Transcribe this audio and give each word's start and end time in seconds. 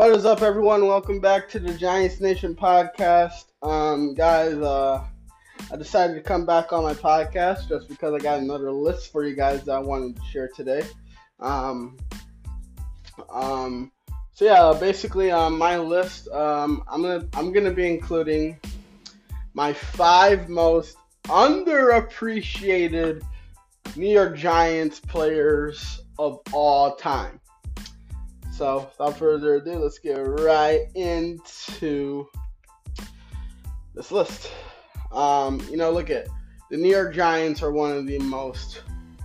What 0.00 0.12
is 0.12 0.24
up, 0.24 0.40
everyone? 0.40 0.86
Welcome 0.86 1.20
back 1.20 1.46
to 1.50 1.58
the 1.58 1.74
Giants 1.74 2.20
Nation 2.22 2.54
podcast. 2.54 3.44
Um, 3.62 4.14
guys, 4.14 4.54
uh, 4.54 5.04
I 5.70 5.76
decided 5.76 6.14
to 6.14 6.22
come 6.22 6.46
back 6.46 6.72
on 6.72 6.84
my 6.84 6.94
podcast 6.94 7.68
just 7.68 7.86
because 7.86 8.14
I 8.14 8.18
got 8.18 8.38
another 8.38 8.72
list 8.72 9.12
for 9.12 9.26
you 9.26 9.36
guys 9.36 9.62
that 9.64 9.72
I 9.72 9.78
wanted 9.78 10.16
to 10.16 10.22
share 10.22 10.48
today. 10.56 10.84
Um, 11.38 11.98
um, 13.30 13.92
so 14.32 14.46
yeah, 14.46 14.74
basically 14.80 15.30
on 15.32 15.58
my 15.58 15.76
list, 15.76 16.28
um, 16.28 16.82
I'm 16.88 17.02
gonna 17.02 17.28
I'm 17.34 17.52
gonna 17.52 17.70
be 17.70 17.86
including 17.86 18.58
my 19.52 19.74
five 19.74 20.48
most 20.48 20.96
underappreciated 21.24 23.22
New 23.96 24.08
York 24.08 24.34
Giants 24.34 24.98
players 24.98 26.00
of 26.18 26.40
all 26.54 26.96
time. 26.96 27.38
So, 28.60 28.90
without 28.98 29.16
further 29.16 29.54
ado, 29.54 29.78
let's 29.78 29.98
get 29.98 30.18
right 30.18 30.86
into 30.94 32.28
this 33.94 34.12
list. 34.12 34.52
Um, 35.10 35.66
you 35.70 35.78
know, 35.78 35.90
look 35.90 36.10
at 36.10 36.28
the 36.70 36.76
New 36.76 36.90
York 36.90 37.14
Giants 37.14 37.62
are 37.62 37.72
one 37.72 37.90
of 37.90 38.06
the 38.06 38.18
most 38.18 38.82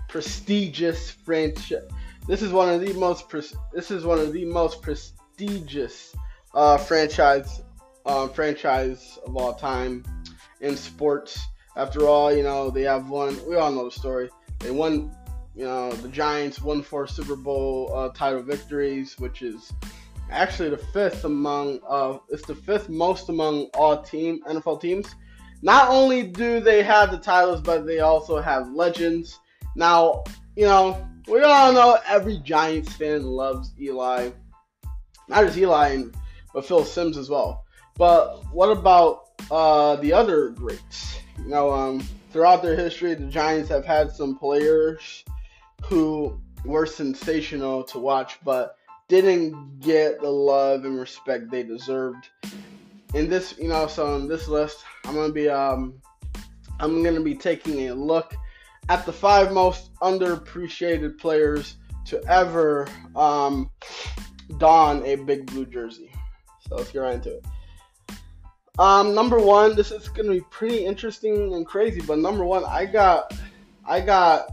prestigious 0.07 1.11
franchise. 1.11 1.83
This 2.29 2.41
is 2.41 2.53
one 2.53 2.69
of 2.69 2.79
the 2.79 2.93
most 2.93 3.27
pre- 3.27 3.41
this 3.73 3.91
is 3.91 4.05
one 4.05 4.19
of 4.19 4.31
the 4.31 4.45
most 4.45 4.81
prestigious 4.81 6.15
uh, 6.53 6.77
franchise 6.77 7.61
uh, 8.05 8.29
franchise 8.29 9.19
of 9.27 9.35
all 9.35 9.53
time 9.53 10.05
in 10.61 10.77
sports. 10.77 11.45
After 11.75 12.07
all, 12.07 12.33
you 12.33 12.43
know 12.43 12.69
they 12.69 12.83
have 12.83 13.09
won. 13.09 13.37
We 13.45 13.57
all 13.57 13.73
know 13.73 13.83
the 13.83 13.91
story. 13.91 14.29
They 14.59 14.71
won 14.71 15.13
you 15.55 15.63
know, 15.63 15.91
the 15.91 16.09
Giants 16.09 16.61
won 16.61 16.81
four 16.81 17.07
Super 17.07 17.35
Bowl 17.35 17.91
uh, 17.95 18.09
title 18.09 18.41
victories, 18.41 19.17
which 19.17 19.41
is 19.41 19.71
actually 20.29 20.69
the 20.69 20.77
fifth 20.77 21.23
among 21.23 21.79
uh, 21.87 22.17
it's 22.29 22.45
the 22.45 22.55
fifth 22.55 22.89
most 22.89 23.29
among 23.29 23.67
all 23.73 24.01
team 24.01 24.41
NFL 24.47 24.81
teams. 24.81 25.07
Not 25.61 25.89
only 25.89 26.23
do 26.23 26.59
they 26.59 26.83
have 26.83 27.09
the 27.09 27.17
titles, 27.17 27.61
but 27.61 27.85
they 27.85 27.99
also 27.99 28.41
have 28.41 28.69
legends. 28.71 29.39
Now, 29.75 30.25
you 30.55 30.65
know, 30.65 31.07
we 31.27 31.41
all 31.41 31.71
know 31.71 31.97
every 32.05 32.37
Giants 32.39 32.93
fan 32.93 33.23
loves 33.23 33.71
Eli. 33.79 34.31
Not 35.29 35.45
just 35.45 35.57
Eli, 35.57 36.03
but 36.53 36.65
Phil 36.65 36.83
Simms 36.83 37.17
as 37.17 37.29
well. 37.29 37.63
But 37.97 38.43
what 38.51 38.67
about 38.67 39.29
uh, 39.49 39.95
the 39.95 40.11
other 40.11 40.49
greats? 40.49 41.17
You 41.39 41.49
know, 41.49 41.71
um, 41.71 42.05
throughout 42.31 42.61
their 42.61 42.75
history, 42.75 43.13
the 43.13 43.27
Giants 43.27 43.69
have 43.69 43.85
had 43.85 44.11
some 44.11 44.37
players 44.37 45.23
who 45.87 46.39
were 46.63 46.85
sensational 46.85 47.83
to 47.83 47.99
watch, 47.99 48.39
but 48.43 48.77
didn't 49.07 49.79
get 49.81 50.19
the 50.19 50.29
love 50.29 50.83
and 50.83 50.99
respect 50.99 51.51
they 51.51 51.63
deserved. 51.63 52.29
In 53.13 53.29
this, 53.29 53.55
you 53.59 53.67
know, 53.67 53.87
so 53.87 54.15
in 54.15 54.27
this 54.27 54.47
list, 54.47 54.83
I'm 55.05 55.13
gonna 55.13 55.31
be 55.31 55.47
um, 55.47 56.01
I'm 56.79 57.03
gonna 57.03 57.21
be 57.21 57.35
taking 57.35 57.89
a 57.89 57.93
look 57.93 58.35
at 58.89 59.05
the 59.05 59.13
five 59.13 59.51
most 59.51 59.93
underappreciated 59.95 61.17
players 61.17 61.77
to 62.05 62.23
ever 62.25 62.87
um, 63.15 63.69
don 64.57 65.03
a 65.05 65.15
big 65.15 65.45
blue 65.45 65.65
jersey. 65.65 66.11
So 66.67 66.75
let's 66.75 66.91
get 66.91 66.99
right 66.99 67.15
into 67.15 67.37
it. 67.37 67.45
Um, 68.77 69.15
number 69.15 69.39
one, 69.39 69.75
this 69.75 69.91
is 69.91 70.09
gonna 70.09 70.31
be 70.31 70.41
pretty 70.41 70.85
interesting 70.85 71.53
and 71.53 71.65
crazy, 71.65 72.01
but 72.01 72.17
number 72.17 72.43
one, 72.43 72.65
I 72.65 72.85
got, 72.85 73.33
I 73.87 74.01
got 74.01 74.51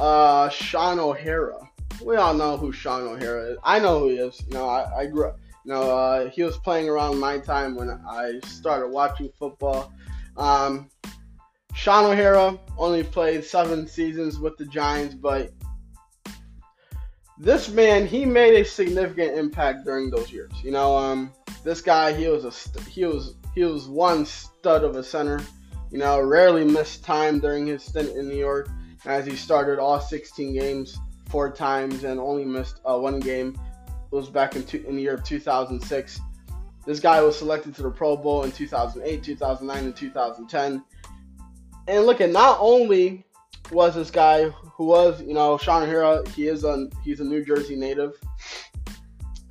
uh, 0.00 0.48
Shaun 0.48 0.98
O'Hara. 0.98 1.68
We 2.04 2.16
all 2.16 2.34
know 2.34 2.56
who 2.56 2.72
Shaun 2.72 3.02
O'Hara 3.02 3.52
is. 3.52 3.58
I 3.62 3.78
know 3.78 4.00
who 4.00 4.08
he 4.08 4.16
is. 4.16 4.42
You 4.48 4.54
know, 4.54 4.68
I, 4.68 5.00
I 5.00 5.06
grew 5.06 5.28
up. 5.28 5.38
You 5.64 5.72
know, 5.72 5.96
uh, 5.96 6.30
he 6.30 6.42
was 6.42 6.58
playing 6.58 6.88
around 6.88 7.18
my 7.18 7.38
time 7.38 7.74
when 7.74 7.88
I 7.90 8.38
started 8.44 8.88
watching 8.88 9.30
football. 9.38 9.92
Um, 10.36 10.90
Shaun 11.74 12.04
O'Hara 12.04 12.58
only 12.76 13.02
played 13.02 13.44
seven 13.44 13.86
seasons 13.86 14.38
with 14.38 14.56
the 14.58 14.66
Giants, 14.66 15.14
but 15.14 15.52
this 17.38 17.68
man 17.68 18.06
he 18.06 18.24
made 18.24 18.60
a 18.60 18.64
significant 18.64 19.36
impact 19.38 19.84
during 19.84 20.10
those 20.10 20.30
years. 20.30 20.52
You 20.62 20.70
know, 20.70 20.96
um, 20.96 21.32
this 21.64 21.80
guy 21.80 22.12
he 22.12 22.28
was 22.28 22.44
a 22.44 22.80
he 22.90 23.04
was 23.04 23.34
he 23.54 23.64
was 23.64 23.88
one 23.88 24.26
stud 24.26 24.84
of 24.84 24.96
a 24.96 25.02
center. 25.02 25.40
You 25.90 25.98
know, 25.98 26.20
rarely 26.20 26.64
missed 26.64 27.04
time 27.04 27.38
during 27.38 27.66
his 27.66 27.82
stint 27.82 28.16
in 28.16 28.28
New 28.28 28.36
York 28.36 28.68
as 29.06 29.26
he 29.26 29.36
started 29.36 29.78
all 29.78 30.00
16 30.00 30.54
games 30.54 30.98
four 31.28 31.50
times 31.50 32.04
and 32.04 32.20
only 32.20 32.44
missed 32.44 32.80
uh, 32.84 32.98
one 32.98 33.20
game. 33.20 33.58
It 33.88 34.14
was 34.14 34.28
back 34.28 34.56
in, 34.56 34.64
two, 34.64 34.84
in 34.86 34.96
the 34.96 35.02
year 35.02 35.14
of 35.14 35.24
2006. 35.24 36.20
This 36.86 37.00
guy 37.00 37.20
was 37.22 37.38
selected 37.38 37.74
to 37.76 37.82
the 37.82 37.90
Pro 37.90 38.16
Bowl 38.16 38.44
in 38.44 38.52
2008, 38.52 39.22
2009, 39.22 39.84
and 39.84 39.96
2010. 39.96 40.84
And 41.88 42.06
look 42.06 42.20
at 42.20 42.30
not 42.30 42.58
only 42.60 43.26
was 43.70 43.94
this 43.94 44.10
guy 44.10 44.48
who 44.48 44.86
was, 44.86 45.20
you 45.22 45.34
know, 45.34 45.56
Shaun 45.58 45.82
O'Hara, 45.82 46.28
he 46.30 46.48
is 46.48 46.64
a 46.64 46.88
he's 47.02 47.20
a 47.20 47.24
New 47.24 47.44
Jersey 47.44 47.76
native. 47.76 48.12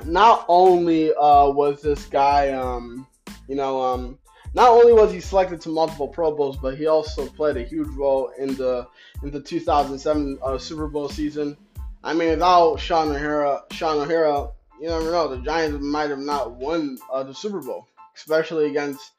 Not 0.06 0.46
only 0.48 1.14
uh, 1.14 1.50
was 1.50 1.82
this 1.82 2.06
guy, 2.06 2.52
um, 2.52 3.08
you 3.48 3.56
know, 3.56 3.82
um, 3.82 4.20
not 4.54 4.70
only 4.70 4.94
was 4.94 5.12
he 5.12 5.20
selected 5.20 5.62
to 5.62 5.70
multiple 5.70 6.08
Pro 6.08 6.36
Bowls, 6.36 6.58
but 6.58 6.78
he 6.78 6.88
also 6.88 7.28
played 7.28 7.58
a 7.58 7.64
huge 7.64 7.90
role 7.96 8.32
in 8.38 8.56
the 8.56 8.88
in 9.24 9.32
the 9.32 9.42
2007 9.42 10.40
uh, 10.42 10.58
Super 10.58 10.88
Bowl 10.88 11.10
season. 11.10 11.58
I 12.04 12.14
mean, 12.14 12.30
without 12.30 12.78
Shaun 12.78 13.10
O'Hara, 13.10 13.64
Shaun 13.72 13.98
O'Hara, 13.98 14.50
you 14.80 14.90
never 14.90 15.12
know. 15.12 15.28
The 15.28 15.42
Giants 15.42 15.84
might 15.84 16.10
have 16.10 16.20
not 16.20 16.52
won 16.52 16.98
uh, 17.12 17.24
the 17.24 17.34
Super 17.34 17.62
Bowl, 17.62 17.88
especially 18.16 18.70
against 18.70 19.12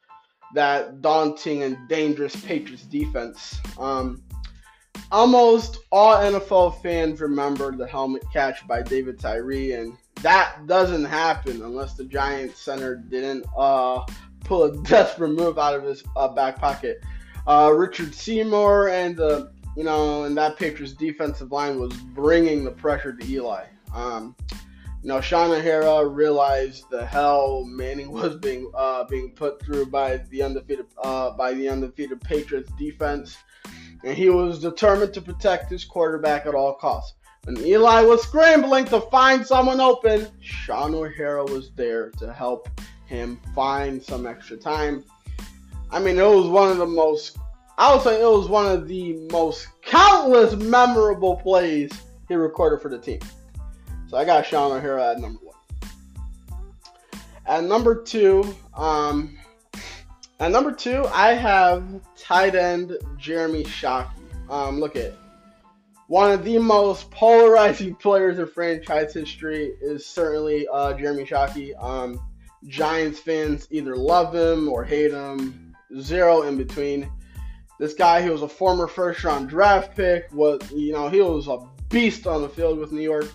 that 0.55 1.01
daunting 1.01 1.63
and 1.63 1.89
dangerous 1.89 2.37
Patriots 2.37 2.85
defense. 2.85 3.59
Um, 3.79 4.23
almost 5.11 5.79
all 5.91 6.17
NFL 6.17 6.83
fans 6.83 7.21
remember 7.21 7.73
the 7.73 7.87
helmet 7.87 8.23
catch 8.33 8.67
by 8.69 8.83
David 8.83 9.19
Tyree, 9.19 9.73
and 9.73 9.97
that 10.23 10.67
doesn't 10.67 11.05
happen 11.05 11.63
unless 11.63 11.95
the 11.95 12.05
Giants 12.05 12.61
center 12.61 12.97
didn't 12.97 13.45
uh, 13.57 14.05
pull 14.45 14.65
a 14.65 14.77
desperate 14.83 15.31
move 15.31 15.59
out 15.59 15.75
of 15.75 15.83
his 15.83 16.05
uh, 16.17 16.29
back 16.29 16.59
pocket. 16.59 17.03
Uh, 17.47 17.73
Richard 17.75 18.15
Seymour 18.15 18.89
and 18.89 19.17
the 19.17 19.53
you 19.77 19.83
know, 19.83 20.25
and 20.25 20.37
that 20.37 20.57
Patriots 20.57 20.93
defensive 20.93 21.51
line 21.51 21.81
was 21.81 21.93
bringing 21.93 22.65
the 22.65 22.71
pressure 22.71 23.13
to 23.13 23.27
Eli. 23.27 23.65
Um, 23.93 24.37
you 25.03 25.09
know, 25.09 25.21
Shaun 25.21 25.51
O'Hara 25.51 26.07
realized 26.07 26.89
the 26.91 27.05
hell 27.05 27.65
Manning 27.65 28.11
was 28.11 28.37
being 28.37 28.71
uh, 28.75 29.05
being 29.05 29.33
put 29.33 29.63
through 29.63 29.87
by 29.87 30.19
the 30.31 30.43
undefeated 30.43 30.87
uh, 31.03 31.31
by 31.33 31.53
the 31.53 31.69
undefeated 31.69 32.21
Patriots 32.21 32.71
defense, 32.79 33.37
and 34.03 34.17
he 34.17 34.31
was 34.31 34.61
determined 34.61 35.13
to 35.15 35.21
protect 35.21 35.71
his 35.71 35.85
quarterback 35.85 36.47
at 36.47 36.55
all 36.55 36.75
costs. 36.75 37.15
When 37.45 37.59
Eli 37.59 38.01
was 38.01 38.23
scrambling 38.23 38.87
to 38.87 39.03
find 39.03 39.47
someone 39.47 39.79
open, 39.79 40.29
Shaun 40.41 40.95
O'Hara 40.95 41.45
was 41.45 41.73
there 41.73 42.11
to 42.13 42.33
help 42.33 42.71
him 43.15 43.41
find 43.55 44.03
some 44.03 44.27
extra 44.27 44.57
time. 44.57 45.05
I 45.91 45.99
mean, 45.99 46.19
it 46.19 46.23
was 46.23 46.49
one 46.49 46.71
of 46.71 46.79
the 46.79 46.87
most, 46.87 47.39
I 47.79 47.93
would 47.93 48.03
say 48.03 48.21
it 48.21 48.27
was 48.27 48.49
one 48.49 48.67
of 48.67 48.89
the 48.89 49.15
most 49.31 49.69
countless 49.83 50.55
memorable 50.57 51.37
plays 51.37 51.91
he 52.29 52.35
recorded 52.35 52.81
for 52.81 52.89
the 52.89 52.99
team. 52.99 53.21
So 54.09 54.17
I 54.17 54.25
got 54.25 54.47
Shaun 54.47 54.73
O'Hara 54.73 55.13
at 55.13 55.21
number 55.21 55.39
one. 55.43 55.55
At 57.47 57.65
number 57.65 58.03
two, 58.03 58.55
um, 58.75 59.39
at 60.41 60.51
number 60.51 60.73
two, 60.73 61.07
I 61.13 61.35
have 61.35 61.85
tight 62.17 62.55
end 62.55 62.97
Jeremy 63.19 63.65
Shockey. 63.65 64.11
Um, 64.51 64.81
look 64.81 64.97
at 64.97 65.15
one 66.09 66.33
of 66.33 66.45
the 66.45 66.59
most 66.59 67.11
polarizing 67.11 67.95
players 68.03 68.39
in 68.39 68.47
franchise 68.47 69.15
history 69.15 69.75
is 69.81 70.05
certainly 70.07 70.67
uh, 70.73 70.95
Jeremy 70.95 71.25
Shockey. 71.25 71.73
Um, 71.83 72.21
Giants 72.67 73.21
fans 73.21 73.69
either 73.71 73.97
love 73.97 74.35
him 74.35 74.69
or 74.69 74.85
hate 74.85 75.13
him. 75.13 75.75
Zero 76.01 76.43
in 76.43 76.57
between. 76.57 77.11
This 77.79 77.95
guy, 77.95 78.23
he 78.23 78.31
was 78.31 78.43
a 78.43 78.49
former 78.49 78.87
first 78.87 79.23
round 79.25 79.49
draft 79.49 79.97
pick. 79.97 80.33
Was 80.33 80.61
you 80.73 80.93
know 80.93 81.09
he 81.09 81.21
was 81.21 81.49
a 81.49 81.59
beast 81.89 82.27
on 82.27 82.43
the 82.43 82.49
field 82.49 82.79
with 82.79 82.93
New 82.93 83.03
York. 83.03 83.31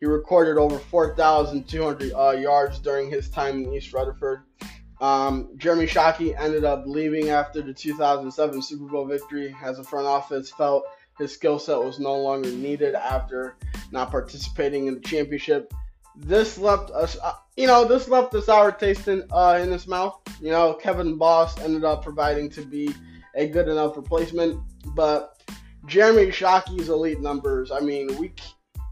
He 0.00 0.06
recorded 0.06 0.58
over 0.58 0.78
4,200 0.78 2.12
uh, 2.12 2.30
yards 2.32 2.80
during 2.80 3.08
his 3.08 3.28
time 3.28 3.62
in 3.62 3.72
East 3.72 3.92
Rutherford. 3.92 4.42
Um, 5.00 5.50
Jeremy 5.56 5.86
Shockey 5.86 6.34
ended 6.38 6.64
up 6.64 6.84
leaving 6.86 7.28
after 7.28 7.62
the 7.62 7.72
2007 7.72 8.62
Super 8.62 8.86
Bowl 8.86 9.06
victory 9.06 9.54
as 9.62 9.76
the 9.76 9.84
front 9.84 10.06
office 10.06 10.50
felt 10.50 10.84
his 11.18 11.32
skill 11.32 11.58
set 11.58 11.78
was 11.78 12.00
no 12.00 12.16
longer 12.16 12.50
needed 12.50 12.94
after 12.94 13.56
not 13.90 14.10
participating 14.10 14.86
in 14.86 14.94
the 14.94 15.00
championship 15.00 15.72
this 16.16 16.58
left 16.58 16.90
us, 16.90 17.16
uh, 17.22 17.32
you 17.56 17.66
know, 17.66 17.84
this 17.84 18.08
left 18.08 18.34
a 18.34 18.42
sour 18.42 18.72
taste 18.72 19.08
in 19.08 19.24
uh, 19.30 19.58
in 19.62 19.70
his 19.70 19.86
mouth. 19.86 20.20
You 20.40 20.50
know, 20.50 20.74
Kevin 20.74 21.16
Boss 21.16 21.58
ended 21.60 21.84
up 21.84 22.02
providing 22.02 22.50
to 22.50 22.62
be 22.62 22.94
a 23.34 23.46
good 23.48 23.68
enough 23.68 23.96
replacement, 23.96 24.60
but 24.94 25.42
Jeremy 25.86 26.30
Shockey's 26.30 26.88
elite 26.88 27.20
numbers, 27.20 27.70
I 27.70 27.80
mean, 27.80 28.16
we 28.18 28.32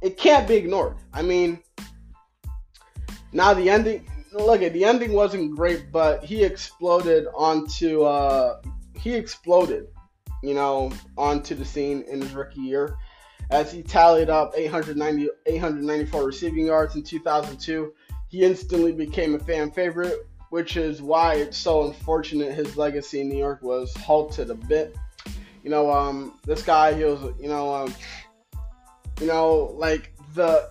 it 0.02 0.17
can't 0.17 0.49
be 0.49 0.55
ignored. 0.55 0.96
I 1.12 1.22
mean, 1.22 1.61
Now 3.32 3.55
the 3.55 3.70
ending, 3.70 4.08
look 4.32 4.62
at 4.62 4.72
the 4.72 4.84
ending 4.84 5.12
wasn't 5.12 5.55
great, 5.55 5.93
but 5.93 6.25
he 6.25 6.43
exploded 6.43 7.26
onto 7.34 8.02
uh, 8.02 8.61
he 8.99 9.14
exploded, 9.14 9.88
you 10.43 10.55
know, 10.55 10.90
onto 11.17 11.55
the 11.55 11.64
scene 11.64 12.02
in 12.11 12.22
his 12.22 12.32
rookie 12.32 12.61
year 12.61 12.96
as 13.50 13.73
he 13.73 13.82
tallied 13.82 14.31
up 14.31 14.52
890, 14.56 15.29
894 15.47 16.25
receiving 16.25 16.67
yards 16.67 16.94
in 16.94 17.02
2002. 17.02 17.93
He 18.29 18.44
instantly 18.44 18.93
became 18.93 19.35
a 19.35 19.38
fan 19.41 19.70
favorite, 19.73 20.26
which 20.50 20.76
is 20.76 21.02
why 21.02 21.35
it's 21.35 21.58
so 21.58 21.87
unfortunate 21.87 22.55
his 22.55 22.76
legacy 22.76 23.20
in 23.20 23.29
New 23.29 23.38
York 23.38 23.61
was 23.62 23.94
halted 23.97 24.50
a 24.50 24.55
bit. 24.55 24.97
You 25.64 25.70
know, 25.70 25.91
um, 25.91 26.38
this 26.44 26.62
guy, 26.62 26.94
he 26.94 27.05
was, 27.05 27.35
you 27.41 27.49
know, 27.49 27.75
um, 27.75 27.94
you 29.20 29.26
know, 29.26 29.75
like 29.76 30.12
the 30.35 30.70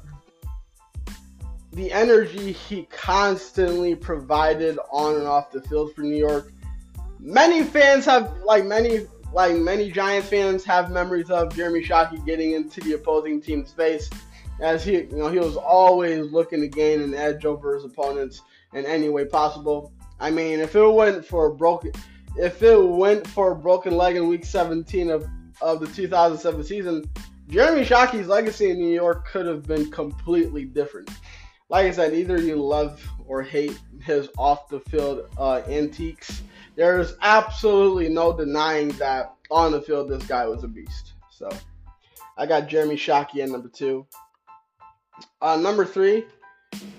the 1.74 1.92
energy 1.92 2.52
he 2.52 2.84
constantly 2.90 3.94
provided 3.94 4.80
on 4.92 5.16
and 5.16 5.28
off 5.28 5.52
the 5.52 5.62
field 5.62 5.94
for 5.94 6.02
New 6.02 6.18
York. 6.18 6.52
Many 7.20 7.64
fans 7.64 8.06
have, 8.06 8.40
like 8.44 8.66
many 8.66 9.06
like 9.34 9.56
many 9.56 9.92
Giants 9.92 10.30
fans 10.30 10.64
have 10.66 10.92
memories 10.92 11.30
of 11.30 11.56
Jeremy 11.56 11.84
Shockey 11.84 12.26
getting 12.26 12.54
into 12.54 12.82
the 12.82 12.94
opposing 12.94 13.42
team's 13.42 13.72
face, 13.72 14.10
as 14.60 14.84
he, 14.84 14.94
you 14.94 15.10
know, 15.12 15.30
he 15.30 15.40
was 15.40 15.56
always 15.56 16.32
looking 16.32 16.62
to 16.62 16.68
gain 16.68 17.02
an 17.02 17.14
edge 17.14 17.46
over 17.46 17.76
his 17.76 17.86
opponents 17.86 18.42
in 18.74 18.86
any 18.86 19.10
way 19.10 19.26
possible. 19.26 19.94
I 20.20 20.32
mean, 20.32 20.60
if 20.60 20.76
it 20.76 20.88
went 20.88 21.24
for 21.26 21.48
a 21.48 21.56
broken, 21.56 21.92
if 22.36 22.62
it 22.62 22.82
went 22.82 23.26
for 23.28 23.52
a 23.52 23.56
broken 23.56 23.96
leg 23.96 24.16
in 24.16 24.28
Week 24.28 24.46
17 24.46 25.10
of 25.10 25.28
of 25.62 25.80
the 25.80 25.88
2007 25.88 26.64
season, 26.64 27.10
Jeremy 27.50 27.84
Shockey's 27.84 28.28
legacy 28.28 28.70
in 28.70 28.78
New 28.78 28.94
York 28.94 29.28
could 29.28 29.46
have 29.46 29.64
been 29.68 29.92
completely 29.92 30.66
different. 30.66 31.10
Like 31.70 31.86
I 31.86 31.92
said, 31.92 32.14
either 32.14 32.40
you 32.40 32.56
love 32.56 33.02
or 33.28 33.44
hate 33.44 33.78
his 34.04 34.30
off 34.38 34.70
the 34.70 34.80
field 34.80 35.30
uh, 35.38 35.62
antiques 35.68 36.42
there's 36.80 37.16
absolutely 37.22 38.08
no 38.08 38.32
denying 38.32 38.88
that 38.92 39.34
on 39.52 39.74
the 39.74 39.82
field 39.82 40.10
this 40.10 40.26
guy 40.26 40.48
was 40.48 40.64
a 40.64 40.68
beast. 40.68 41.12
So 41.30 41.50
I 42.38 42.46
got 42.46 42.70
Jeremy 42.70 42.96
Shockey 42.96 43.44
at 43.44 43.50
number 43.50 43.68
two. 43.68 44.08
Uh, 45.42 45.58
number 45.58 45.84
three, 45.84 46.24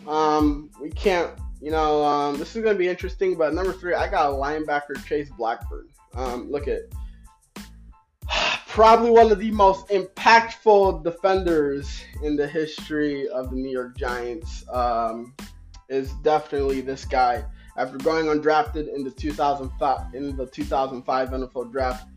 um, 0.07 0.69
we 0.83 0.91
can't, 0.91 1.31
you 1.63 1.71
know, 1.71 2.05
um, 2.05 2.37
this 2.37 2.55
is 2.55 2.63
going 2.63 2.75
to 2.75 2.79
be 2.79 2.89
interesting, 2.89 3.39
but 3.39 3.55
number 3.55 3.73
three, 3.73 3.95
I 3.95 4.07
got 4.07 4.35
linebacker, 4.35 5.03
Chase 5.07 5.31
Blackburn. 5.39 5.89
Um, 6.13 6.51
look 6.51 6.69
at 6.69 6.81
probably 8.67 9.11
one 9.11 9.33
of 9.33 9.39
the 9.39 9.51
most 9.51 9.89
impactful 9.89 11.05
defenders 11.05 12.05
in 12.23 12.37
the 12.37 12.47
history 12.47 13.27
of 13.31 13.49
the 13.49 13.57
New 13.57 13.71
York 13.71 13.97
Giants 13.97 14.63
um, 14.69 15.35
is 15.89 16.13
definitely 16.23 16.83
this 16.83 17.07
guy 17.07 17.47
after 17.77 17.99
going 17.99 18.27
undrafted 18.27 18.95
in 18.95 19.05
the 19.05 19.11
2005 19.11 20.15
in 20.15 20.37
the 20.37 20.47
2005 20.47 21.31
NFL 21.31 21.73
draft. 21.73 22.09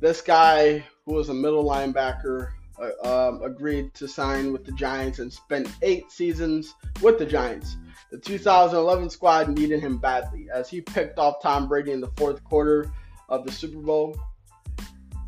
This 0.00 0.20
guy, 0.20 0.84
who 1.06 1.14
was 1.14 1.28
a 1.28 1.34
middle 1.34 1.64
linebacker, 1.64 2.50
uh, 2.80 3.28
um, 3.28 3.42
agreed 3.42 3.94
to 3.94 4.08
sign 4.08 4.52
with 4.52 4.64
the 4.64 4.72
Giants 4.72 5.18
and 5.18 5.32
spent 5.32 5.68
eight 5.82 6.10
seasons 6.10 6.74
with 7.00 7.18
the 7.18 7.26
Giants. 7.26 7.76
The 8.10 8.18
2011 8.18 9.10
squad 9.10 9.48
needed 9.48 9.80
him 9.80 9.98
badly 9.98 10.48
as 10.52 10.68
he 10.68 10.80
picked 10.80 11.18
off 11.18 11.42
Tom 11.42 11.68
Brady 11.68 11.92
in 11.92 12.00
the 12.00 12.10
fourth 12.16 12.42
quarter 12.44 12.90
of 13.28 13.46
the 13.46 13.52
Super 13.52 13.78
Bowl. 13.78 14.16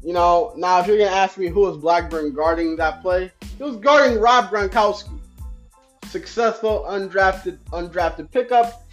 You 0.02 0.12
know, 0.12 0.52
now 0.56 0.80
if 0.80 0.86
you're 0.86 0.98
gonna 0.98 1.10
ask 1.10 1.38
me 1.38 1.48
who 1.48 1.60
was 1.60 1.78
Blackburn 1.78 2.34
guarding 2.34 2.76
that 2.76 3.00
play, 3.00 3.32
he 3.56 3.62
was 3.62 3.76
guarding 3.76 4.20
Rob 4.20 4.50
Gronkowski, 4.50 5.18
successful 6.08 6.84
undrafted 6.88 7.58
undrafted 7.72 8.30
pickup 8.30 8.83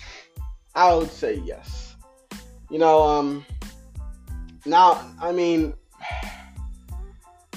I 0.75 0.94
would 0.94 1.12
say 1.12 1.35
yes. 1.45 1.95
You 2.69 2.79
know, 2.79 3.03
um, 3.03 3.45
now 4.65 5.13
I 5.19 5.31
mean, 5.31 5.73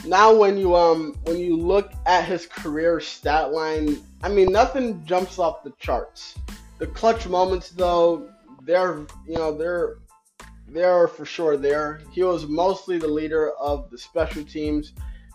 now 0.06 0.34
when 0.34 0.58
you 0.58 0.75
um 0.75 1.14
when 1.25 1.38
you 1.38 1.56
look 1.56 1.93
at 2.06 2.25
his 2.25 2.46
career 2.46 3.00
stat 3.00 3.52
line, 3.52 3.99
I 4.22 4.28
mean 4.28 4.52
nothing 4.52 5.05
jumps 5.05 5.38
off 5.38 5.62
the 5.62 5.72
charts. 5.78 6.37
The 6.78 6.87
clutch 6.88 7.28
moments 7.28 7.70
though, 7.70 8.28
they're 8.62 9.06
you 9.26 9.34
know 9.34 9.56
they're 9.56 9.96
they're 10.69 11.08
for 11.08 11.25
sure 11.25 11.56
there. 11.56 12.00
He 12.12 12.22
was 12.22 12.46
mostly 12.46 12.99
the 12.99 13.06
leader 13.06 13.52
of 13.52 13.90
the 13.90 13.99
special 13.99 14.44
teams, 14.44 14.93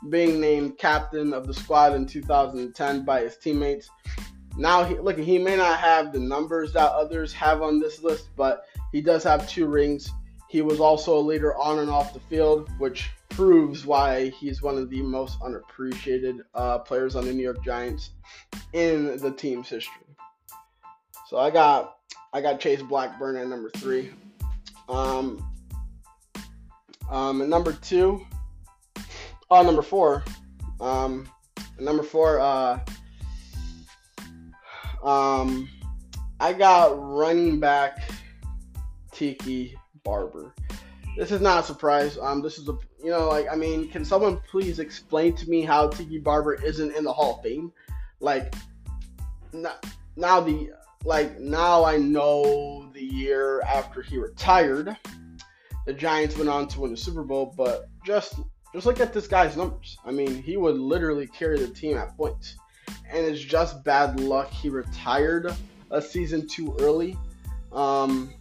being 0.09 0.41
named 0.41 0.77
captain 0.77 1.33
of 1.33 1.47
the 1.47 1.53
squad 1.53 1.93
in 1.93 2.05
2010 2.05 3.05
by 3.05 3.21
his 3.21 3.37
teammates. 3.37 3.89
Now, 4.59 4.83
he, 4.83 4.95
look, 4.95 5.17
he 5.17 5.37
may 5.37 5.55
not 5.55 5.79
have 5.79 6.11
the 6.11 6.19
numbers 6.19 6.73
that 6.73 6.91
others 6.91 7.31
have 7.31 7.61
on 7.61 7.79
this 7.79 8.03
list, 8.03 8.27
but 8.35 8.65
he 8.91 8.99
does 8.99 9.23
have 9.23 9.47
two 9.47 9.67
rings. 9.67 10.11
He 10.49 10.61
was 10.61 10.81
also 10.81 11.17
a 11.17 11.21
leader 11.21 11.55
on 11.55 11.79
and 11.79 11.89
off 11.89 12.13
the 12.13 12.19
field, 12.19 12.69
which 12.77 13.09
proves 13.29 13.85
why 13.85 14.31
he's 14.31 14.61
one 14.61 14.77
of 14.77 14.89
the 14.89 15.01
most 15.01 15.37
unappreciated 15.41 16.41
uh, 16.55 16.79
players 16.79 17.15
on 17.15 17.23
the 17.23 17.31
New 17.31 17.41
York 17.41 17.63
Giants 17.63 18.09
in 18.73 19.15
the 19.19 19.31
team's 19.31 19.69
history. 19.69 20.03
So 21.27 21.37
I 21.37 21.51
got 21.51 21.95
I 22.33 22.41
got 22.41 22.59
Chase 22.59 22.81
Blackburn 22.81 23.37
at 23.37 23.47
number 23.47 23.69
three. 23.77 24.11
Um, 24.89 25.49
um, 27.09 27.39
and 27.39 27.49
number 27.49 27.71
two, 27.71 28.25
oh, 29.49 29.63
number 29.63 29.83
four. 29.83 30.25
Um, 30.81 31.29
number 31.79 32.03
four, 32.03 32.41
uh, 32.41 32.79
um, 35.03 35.69
I 36.39 36.53
got 36.53 36.91
running 36.99 37.59
back 37.59 38.09
Tiki 39.11 39.75
Barber. 40.03 40.53
This 41.17 41.31
is 41.31 41.41
not 41.41 41.63
a 41.63 41.67
surprise. 41.67 42.17
Um, 42.17 42.41
this 42.41 42.57
is 42.57 42.69
a 42.69 42.77
you 43.03 43.09
know 43.09 43.27
like 43.27 43.47
I 43.51 43.55
mean, 43.55 43.89
can 43.89 44.05
someone 44.05 44.39
please 44.49 44.79
explain 44.79 45.35
to 45.35 45.49
me 45.49 45.61
how 45.61 45.87
Tiki 45.89 46.19
Barber 46.19 46.53
isn't 46.53 46.95
in 46.95 47.03
the 47.03 47.11
Hall 47.11 47.37
of 47.37 47.43
Fame? 47.43 47.71
Like, 48.19 48.53
now 50.15 50.39
the 50.41 50.71
like 51.05 51.39
now 51.39 51.83
I 51.83 51.97
know 51.97 52.89
the 52.93 53.03
year 53.03 53.61
after 53.61 54.01
he 54.01 54.17
retired, 54.17 54.95
the 55.85 55.93
Giants 55.93 56.37
went 56.37 56.49
on 56.49 56.67
to 56.69 56.81
win 56.81 56.91
the 56.91 56.97
Super 56.97 57.23
Bowl, 57.23 57.53
but 57.57 57.89
just 58.05 58.35
just 58.73 58.85
look 58.85 58.99
at 58.99 59.13
this 59.13 59.27
guy's 59.27 59.57
numbers. 59.57 59.97
I 60.05 60.11
mean, 60.11 60.41
he 60.43 60.57
would 60.57 60.77
literally 60.77 61.27
carry 61.27 61.59
the 61.59 61.67
team 61.67 61.97
at 61.97 62.15
points 62.15 62.55
and 63.09 63.25
it's 63.25 63.41
just 63.41 63.83
bad 63.83 64.19
luck 64.19 64.51
he 64.51 64.69
retired 64.69 65.53
a 65.91 66.01
season 66.01 66.47
too 66.47 66.75
early. 66.79 67.17
Um, 67.71 68.33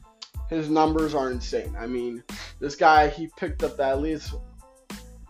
his 0.48 0.70
numbers 0.70 1.14
are 1.14 1.30
insane. 1.30 1.74
I 1.78 1.86
mean, 1.86 2.22
this 2.60 2.74
guy 2.74 3.08
he 3.08 3.28
picked 3.36 3.62
up 3.62 3.78
at 3.80 4.00
least 4.00 4.34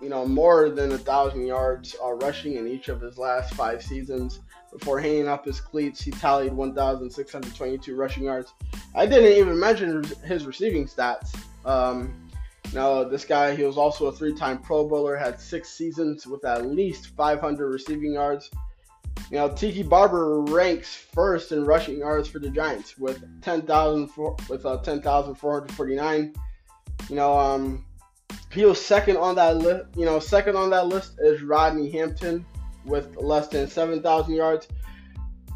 you 0.00 0.08
know 0.08 0.26
more 0.26 0.70
than 0.70 0.92
a 0.92 0.98
thousand 0.98 1.46
yards 1.46 1.96
uh, 2.02 2.12
rushing 2.12 2.54
in 2.54 2.68
each 2.68 2.88
of 2.88 3.00
his 3.00 3.18
last 3.18 3.54
five 3.54 3.82
seasons. 3.82 4.40
Before 4.72 5.00
hanging 5.00 5.28
up 5.28 5.46
his 5.46 5.60
cleats, 5.60 6.02
he 6.02 6.10
tallied 6.10 6.52
1,622 6.52 7.96
rushing 7.96 8.24
yards. 8.24 8.52
I 8.94 9.06
didn't 9.06 9.38
even 9.38 9.58
mention 9.58 10.04
his 10.26 10.44
receiving 10.44 10.86
stats. 10.86 11.34
Um, 11.64 12.28
now, 12.74 13.02
this 13.02 13.24
guy, 13.24 13.56
he 13.56 13.64
was 13.64 13.78
also 13.78 14.06
a 14.06 14.12
three-time 14.12 14.58
Pro 14.58 14.86
Bowler, 14.86 15.16
had 15.16 15.40
six 15.40 15.70
seasons 15.70 16.26
with 16.26 16.44
at 16.44 16.66
least 16.66 17.08
500 17.16 17.66
receiving 17.66 18.12
yards. 18.12 18.50
You 19.30 19.36
know, 19.36 19.48
Tiki 19.50 19.82
Barber 19.82 20.40
ranks 20.40 20.94
first 20.94 21.52
in 21.52 21.64
rushing 21.64 21.98
yards 21.98 22.28
for 22.28 22.38
the 22.38 22.48
Giants 22.48 22.96
with 22.96 23.22
10,000 23.42 24.10
with 24.48 24.64
uh, 24.64 24.78
10,449. 24.78 26.34
You 27.10 27.16
know, 27.16 27.38
um, 27.38 27.84
he 28.50 28.64
was 28.64 28.84
second 28.84 29.18
on 29.18 29.34
that 29.34 29.58
list. 29.58 29.84
You 29.96 30.06
know, 30.06 30.18
second 30.18 30.56
on 30.56 30.70
that 30.70 30.86
list 30.86 31.18
is 31.18 31.42
Rodney 31.42 31.90
Hampton 31.90 32.46
with 32.86 33.16
less 33.16 33.48
than 33.48 33.68
7,000 33.68 34.34
yards. 34.34 34.66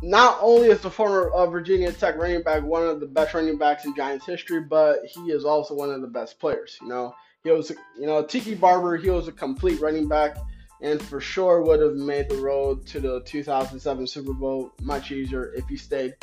Not 0.03 0.39
only 0.43 0.69
is 0.69 0.81
the 0.81 0.91
former 0.91 1.31
uh, 1.31 1.47
Virginia 1.47 1.93
Tech 1.93 2.17
running 2.17 2.43
back 2.43 2.63
one 2.63 2.83
of 2.83 3.01
the 3.01 3.07
best 3.07 3.33
running 3.33 3.57
backs 3.57 3.87
in 3.87 3.95
Giants 3.95 4.27
history, 4.27 4.61
but 4.61 4.99
he 5.07 5.31
is 5.31 5.45
also 5.45 5.75
one 5.75 5.91
of 5.91 6.03
the 6.03 6.09
best 6.09 6.39
players. 6.39 6.77
You 6.83 6.89
know, 6.89 7.15
he 7.43 7.51
was, 7.51 7.71
you 7.99 8.07
know, 8.07 8.23
Tiki 8.23 8.55
Barber. 8.55 8.97
He 8.97 9.09
was 9.09 9.29
a 9.29 9.33
complete 9.33 9.81
running 9.81 10.09
back 10.09 10.37
and 10.83 11.01
for 11.01 11.21
sure 11.21 11.63
would 11.63 11.81
have 11.81 11.95
made 11.95 12.29
the 12.29 12.37
road 12.37 12.85
to 12.89 13.01
the 13.01 13.21
2007 13.21 14.07
Super 14.07 14.33
Bowl 14.35 14.73
much 14.83 15.13
easier 15.13 15.53
if 15.55 15.67
he 15.69 15.77
stayed. 15.77 16.15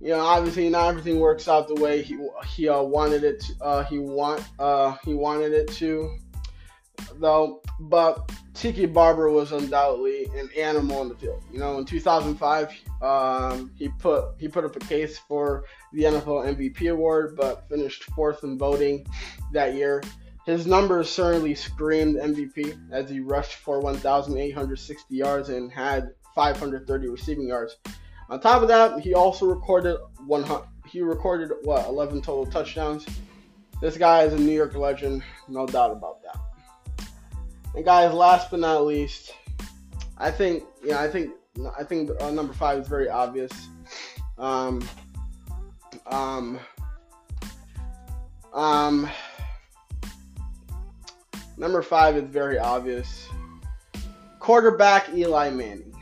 You 0.00 0.08
know, 0.08 0.20
obviously 0.20 0.68
not 0.68 0.88
everything 0.88 1.20
works 1.20 1.46
out 1.48 1.68
the 1.68 1.74
way 1.74 2.02
he 2.02 2.18
he 2.46 2.68
uh, 2.68 2.82
wanted 2.82 3.24
it. 3.24 3.40
To, 3.40 3.64
uh, 3.64 3.84
he 3.84 3.98
want 3.98 4.42
uh, 4.58 4.96
he 5.04 5.14
wanted 5.14 5.52
it 5.52 5.68
to, 5.72 6.18
though. 7.14 7.62
But 7.80 8.30
Tiki 8.52 8.86
Barber 8.86 9.30
was 9.30 9.52
undoubtedly 9.52 10.26
an 10.36 10.50
animal 10.56 11.02
in 11.02 11.08
the 11.08 11.14
field. 11.14 11.42
You 11.50 11.58
know, 11.58 11.78
in 11.78 11.86
2005, 11.86 12.72
um, 13.02 13.70
he 13.74 13.88
put 13.88 14.34
he 14.38 14.48
put 14.48 14.64
up 14.64 14.76
a 14.76 14.80
case 14.80 15.18
for 15.18 15.64
the 15.92 16.02
NFL 16.04 16.56
MVP 16.56 16.90
award, 16.90 17.36
but 17.36 17.66
finished 17.68 18.04
fourth 18.04 18.44
in 18.44 18.58
voting 18.58 19.06
that 19.52 19.74
year. 19.74 20.02
His 20.46 20.64
numbers 20.64 21.10
certainly 21.10 21.56
screamed 21.56 22.16
MVP 22.16 22.92
as 22.92 23.10
he 23.10 23.18
rushed 23.18 23.56
for 23.56 23.80
1,860 23.80 25.14
yards 25.14 25.48
and 25.48 25.72
had 25.72 26.10
530 26.36 27.08
receiving 27.08 27.48
yards. 27.48 27.76
On 28.30 28.40
top 28.40 28.62
of 28.62 28.68
that, 28.68 29.00
he 29.00 29.12
also 29.12 29.46
recorded 29.46 29.98
100. 30.24 30.64
He 30.88 31.02
recorded 31.02 31.50
what 31.64 31.84
11 31.88 32.22
total 32.22 32.46
touchdowns. 32.46 33.04
This 33.80 33.98
guy 33.98 34.22
is 34.22 34.34
a 34.34 34.38
New 34.38 34.52
York 34.52 34.76
legend, 34.76 35.24
no 35.48 35.66
doubt 35.66 35.90
about 35.90 36.18
that. 36.22 37.08
And 37.74 37.84
guys, 37.84 38.14
last 38.14 38.52
but 38.52 38.60
not 38.60 38.86
least, 38.86 39.34
I 40.16 40.30
think 40.30 40.62
yeah, 40.84 41.00
I 41.00 41.08
think 41.08 41.32
I 41.76 41.82
think 41.82 42.10
uh, 42.20 42.30
number 42.30 42.52
five 42.52 42.78
is 42.78 42.88
very 42.88 43.08
obvious. 43.08 43.50
Um, 44.38 44.86
um, 46.06 46.60
um, 48.54 49.10
number 51.56 51.82
five 51.82 52.16
is 52.16 52.24
very 52.24 52.58
obvious. 52.58 53.28
Quarterback 54.38 55.08
Eli 55.14 55.50
Manning. 55.50 55.94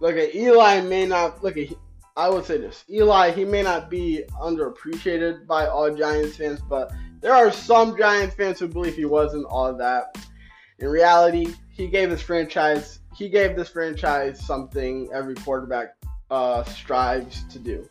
Look 0.00 0.16
at 0.16 0.34
Eli 0.34 0.80
may 0.80 1.06
not 1.06 1.42
look 1.42 1.56
at. 1.56 1.68
I 2.16 2.28
would 2.28 2.44
say 2.44 2.58
this: 2.58 2.84
Eli, 2.90 3.30
he 3.30 3.44
may 3.44 3.62
not 3.62 3.88
be 3.88 4.24
underappreciated 4.40 5.46
by 5.46 5.66
all 5.66 5.94
Giants 5.94 6.36
fans, 6.36 6.60
but 6.68 6.92
there 7.20 7.32
are 7.32 7.52
some 7.52 7.96
Giants 7.96 8.34
fans 8.34 8.58
who 8.58 8.68
believe 8.68 8.96
he 8.96 9.04
wasn't 9.04 9.46
all 9.46 9.72
that. 9.76 10.18
In 10.80 10.88
reality, 10.88 11.54
he 11.70 11.86
gave 11.86 12.10
this 12.10 12.20
franchise 12.20 13.00
he 13.14 13.28
gave 13.28 13.56
this 13.56 13.68
franchise 13.68 14.44
something 14.44 15.08
every 15.12 15.34
quarterback 15.34 15.96
uh, 16.30 16.64
strives 16.64 17.44
to 17.44 17.58
do. 17.58 17.88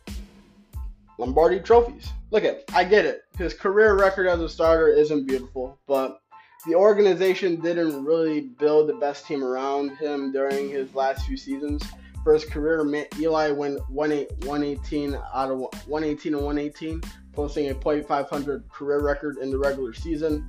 Lombardi 1.18 1.60
trophies. 1.60 2.08
Look 2.30 2.44
at, 2.44 2.64
I 2.72 2.84
get 2.84 3.04
it. 3.04 3.22
His 3.38 3.54
career 3.54 3.98
record 3.98 4.26
as 4.26 4.40
a 4.40 4.48
starter 4.48 4.88
isn't 4.88 5.26
beautiful, 5.26 5.78
but 5.86 6.21
the 6.64 6.74
organization 6.74 7.56
didn't 7.56 8.04
really 8.04 8.42
build 8.42 8.88
the 8.88 8.94
best 8.94 9.26
team 9.26 9.42
around 9.42 9.96
him 9.96 10.30
during 10.30 10.70
his 10.70 10.94
last 10.94 11.26
few 11.26 11.36
seasons. 11.36 11.82
For 12.22 12.34
his 12.34 12.44
career, 12.44 12.86
Eli 13.18 13.50
went 13.50 13.80
118 13.90 15.14
out 15.34 15.50
of 15.50 15.58
118 15.58 16.34
and 16.34 16.44
118, 16.44 17.02
posting 17.32 17.70
a 17.70 17.74
.500 17.74 18.68
career 18.70 19.00
record 19.00 19.38
in 19.38 19.50
the 19.50 19.58
regular 19.58 19.92
season. 19.92 20.48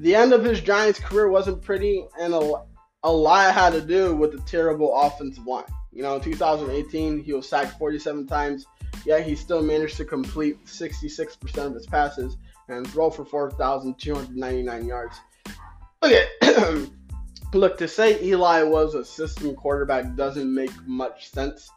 The 0.00 0.14
end 0.14 0.34
of 0.34 0.44
his 0.44 0.60
Giants 0.60 0.98
career 0.98 1.28
wasn't 1.28 1.62
pretty, 1.62 2.04
and 2.20 2.34
a, 2.34 2.62
a 3.04 3.10
lot 3.10 3.54
had 3.54 3.72
to 3.72 3.80
do 3.80 4.14
with 4.14 4.32
the 4.32 4.40
terrible 4.40 4.94
offensive 4.94 5.46
line. 5.46 5.64
You 5.92 6.02
know, 6.02 6.16
in 6.16 6.20
2018, 6.20 7.24
he 7.24 7.32
was 7.32 7.48
sacked 7.48 7.78
47 7.78 8.26
times, 8.26 8.66
yet 9.06 9.26
he 9.26 9.34
still 9.34 9.62
managed 9.62 9.96
to 9.96 10.04
complete 10.04 10.62
66% 10.66 11.56
of 11.58 11.72
his 11.72 11.86
passes 11.86 12.36
and 12.68 12.86
throw 12.86 13.08
for 13.08 13.24
4,299 13.24 14.86
yards. 14.86 15.18
Look 16.02 16.12
at 16.12 16.88
look 17.54 17.76
to 17.78 17.88
say 17.88 18.22
Eli 18.22 18.62
was 18.62 18.94
a 18.94 19.04
system 19.04 19.54
quarterback 19.54 20.14
doesn't 20.14 20.52
make 20.52 20.70
much 20.86 21.30
sense. 21.30 21.70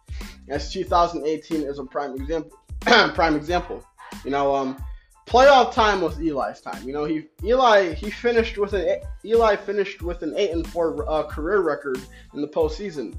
As 0.47 0.71
2018 0.71 1.63
is 1.63 1.79
a 1.79 1.85
prime 1.85 2.15
example. 2.15 2.59
prime 2.81 3.35
example. 3.35 3.83
You 4.23 4.31
know, 4.31 4.53
um, 4.53 4.83
playoff 5.25 5.73
time 5.73 6.01
was 6.01 6.19
Eli's 6.19 6.61
time. 6.61 6.85
You 6.85 6.93
know, 6.93 7.05
he 7.05 7.27
Eli 7.43 7.93
he 7.93 8.11
finished 8.11 8.59
with 8.59 8.73
an 8.73 8.99
Eli 9.25 9.55
finished 9.55 10.03
with 10.03 10.21
an 10.21 10.35
eight 10.37 10.51
and 10.51 10.67
four 10.67 11.09
uh, 11.09 11.23
career 11.23 11.61
record 11.61 11.99
in 12.35 12.41
the 12.41 12.47
postseason, 12.47 13.15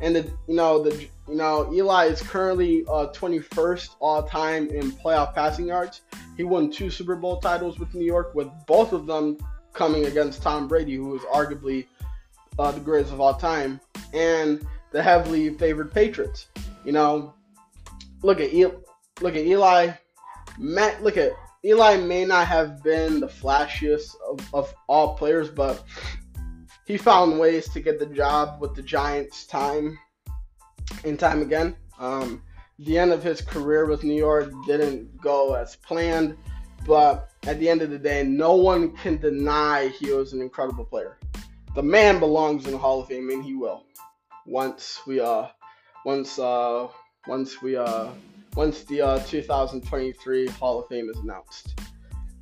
and 0.00 0.16
the 0.16 0.22
you 0.48 0.54
know 0.54 0.82
the 0.82 1.06
you 1.28 1.34
know 1.34 1.70
Eli 1.74 2.06
is 2.06 2.22
currently 2.22 2.84
uh, 2.88 3.08
21st 3.12 3.96
all 4.00 4.22
time 4.22 4.70
in 4.70 4.90
playoff 4.92 5.34
passing 5.34 5.66
yards. 5.66 6.00
He 6.38 6.44
won 6.44 6.70
two 6.70 6.88
Super 6.88 7.16
Bowl 7.16 7.40
titles 7.40 7.78
with 7.78 7.94
New 7.94 8.06
York, 8.06 8.34
with 8.34 8.48
both 8.66 8.92
of 8.92 9.06
them 9.06 9.36
coming 9.76 10.06
against 10.06 10.42
Tom 10.42 10.66
Brady, 10.66 10.96
who 10.96 11.14
is 11.14 11.22
arguably 11.22 11.86
uh, 12.58 12.72
the 12.72 12.80
greatest 12.80 13.12
of 13.12 13.20
all 13.20 13.34
time, 13.34 13.80
and 14.12 14.66
the 14.90 15.02
heavily 15.02 15.50
favored 15.50 15.92
Patriots. 15.92 16.48
You 16.84 16.92
know, 16.92 17.34
look 18.22 18.40
at 18.40 18.52
Eli, 18.52 18.72
look 19.20 19.36
at 19.36 19.44
Eli. 19.44 19.92
Matt, 20.58 21.02
look 21.02 21.16
at 21.16 21.32
Eli 21.64 21.96
may 21.96 22.24
not 22.24 22.46
have 22.46 22.82
been 22.82 23.20
the 23.20 23.26
flashiest 23.26 24.14
of, 24.28 24.54
of 24.54 24.74
all 24.88 25.14
players, 25.14 25.50
but 25.50 25.84
he 26.86 26.96
found 26.96 27.38
ways 27.38 27.68
to 27.70 27.80
get 27.80 27.98
the 27.98 28.06
job 28.06 28.60
with 28.60 28.74
the 28.74 28.82
Giants 28.82 29.46
time 29.46 29.98
and 31.04 31.18
time 31.18 31.42
again. 31.42 31.76
Um, 31.98 32.42
the 32.78 32.98
end 32.98 33.12
of 33.12 33.22
his 33.22 33.40
career 33.40 33.86
with 33.86 34.04
New 34.04 34.14
York 34.14 34.50
didn't 34.66 35.20
go 35.20 35.54
as 35.54 35.76
planned, 35.76 36.36
but 36.86 37.30
at 37.46 37.58
the 37.58 37.68
end 37.68 37.82
of 37.82 37.90
the 37.90 37.98
day, 37.98 38.22
no 38.22 38.54
one 38.54 38.96
can 38.96 39.18
deny 39.18 39.88
he 39.88 40.12
was 40.12 40.32
an 40.32 40.40
incredible 40.40 40.84
player. 40.84 41.18
The 41.74 41.82
man 41.82 42.18
belongs 42.20 42.66
in 42.66 42.72
the 42.72 42.78
Hall 42.78 43.00
of 43.00 43.08
Fame, 43.08 43.28
and 43.30 43.44
he 43.44 43.54
will. 43.54 43.84
Once 44.46 45.00
we 45.06 45.20
uh, 45.20 45.48
once 46.04 46.38
uh, 46.38 46.88
once 47.26 47.60
we 47.60 47.76
uh 47.76 48.08
once 48.54 48.84
the 48.84 49.02
uh, 49.02 49.18
2023 49.20 50.48
Hall 50.48 50.80
of 50.80 50.88
Fame 50.88 51.10
is 51.10 51.18
announced. 51.18 51.78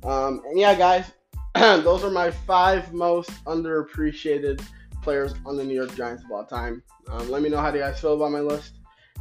Um, 0.03 0.41
and 0.47 0.57
yeah, 0.57 0.75
guys, 0.75 1.11
those 1.55 2.03
are 2.03 2.11
my 2.11 2.31
five 2.31 2.93
most 2.93 3.31
underappreciated 3.45 4.63
players 5.01 5.33
on 5.45 5.57
the 5.57 5.63
New 5.63 5.75
York 5.75 5.93
Giants 5.95 6.23
of 6.23 6.31
all 6.31 6.45
time. 6.45 6.81
Um, 7.09 7.29
let 7.29 7.41
me 7.41 7.49
know 7.49 7.57
how 7.57 7.73
you 7.73 7.79
guys 7.79 7.99
feel 7.99 8.13
about 8.15 8.31
my 8.31 8.39
list. 8.39 8.79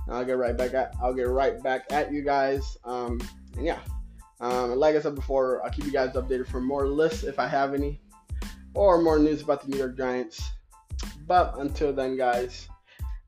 I'll 0.08 0.24
get 0.24 0.36
right 0.36 0.56
back 0.56 0.74
at 0.74 0.94
I'll 1.02 1.14
get 1.14 1.28
right 1.28 1.62
back 1.62 1.86
at 1.90 2.12
you 2.12 2.22
guys. 2.22 2.76
Um, 2.84 3.20
and 3.56 3.66
yeah, 3.66 3.78
um, 4.40 4.76
like 4.76 4.96
I 4.96 5.00
said 5.00 5.14
before, 5.14 5.64
I'll 5.64 5.70
keep 5.70 5.84
you 5.84 5.92
guys 5.92 6.12
updated 6.14 6.46
for 6.48 6.60
more 6.60 6.86
lists 6.86 7.24
if 7.24 7.38
I 7.38 7.46
have 7.46 7.74
any, 7.74 8.00
or 8.74 9.00
more 9.00 9.18
news 9.18 9.42
about 9.42 9.62
the 9.62 9.68
New 9.68 9.78
York 9.78 9.96
Giants. 9.96 10.42
But 11.26 11.54
until 11.58 11.92
then, 11.92 12.16
guys, 12.16 12.68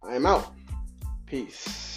I 0.02 0.16
am 0.16 0.26
out. 0.26 0.54
Peace. 1.26 1.95